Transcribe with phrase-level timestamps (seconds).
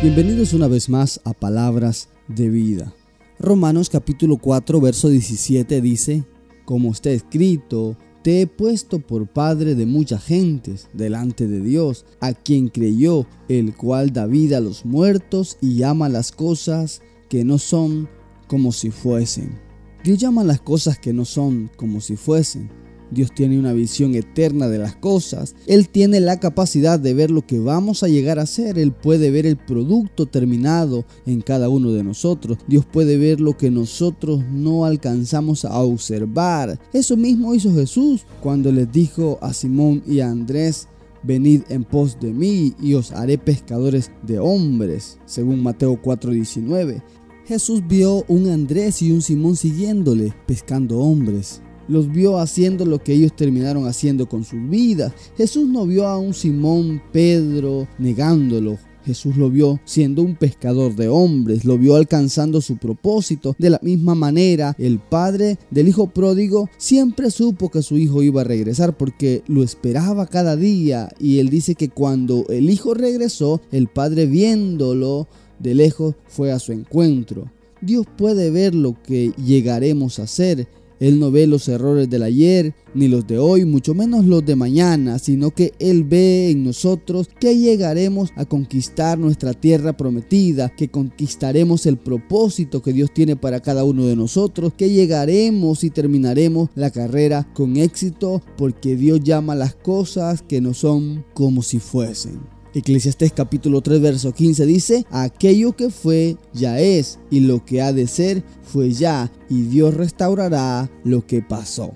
[0.00, 2.94] Bienvenidos una vez más a Palabras de Vida.
[3.40, 6.24] Romanos capítulo 4 verso 17 dice,
[6.64, 12.32] como está escrito, te he puesto por padre de muchas gentes delante de Dios, a
[12.32, 17.58] quien creyó, el cual da vida a los muertos y llama las cosas que no
[17.58, 18.08] son
[18.46, 19.58] como si fuesen.
[20.04, 22.70] Dios llama las cosas que no son como si fuesen.
[23.10, 25.54] Dios tiene una visión eterna de las cosas.
[25.66, 28.78] Él tiene la capacidad de ver lo que vamos a llegar a ser.
[28.78, 32.58] Él puede ver el producto terminado en cada uno de nosotros.
[32.66, 36.78] Dios puede ver lo que nosotros no alcanzamos a observar.
[36.92, 40.88] Eso mismo hizo Jesús cuando les dijo a Simón y a Andrés,
[41.24, 47.02] Venid en pos de mí y os haré pescadores de hombres, según Mateo 4:19.
[47.44, 53.14] Jesús vio un Andrés y un Simón siguiéndole, pescando hombres los vio haciendo lo que
[53.14, 55.12] ellos terminaron haciendo con sus vidas.
[55.36, 58.78] Jesús no vio a un Simón Pedro negándolo.
[59.04, 63.56] Jesús lo vio siendo un pescador de hombres, lo vio alcanzando su propósito.
[63.58, 68.42] De la misma manera, el padre del hijo pródigo siempre supo que su hijo iba
[68.42, 71.08] a regresar porque lo esperaba cada día.
[71.18, 75.26] Y él dice que cuando el hijo regresó, el padre viéndolo
[75.58, 77.50] de lejos fue a su encuentro.
[77.80, 80.68] Dios puede ver lo que llegaremos a ser
[81.00, 84.56] él no ve los errores del ayer ni los de hoy, mucho menos los de
[84.56, 90.88] mañana, sino que Él ve en nosotros que llegaremos a conquistar nuestra tierra prometida, que
[90.88, 96.70] conquistaremos el propósito que Dios tiene para cada uno de nosotros, que llegaremos y terminaremos
[96.74, 102.57] la carrera con éxito, porque Dios llama las cosas que no son como si fuesen.
[102.74, 107.92] Eclesiastés capítulo 3 verso 15 dice, aquello que fue ya es y lo que ha
[107.92, 111.94] de ser fue ya y Dios restaurará lo que pasó.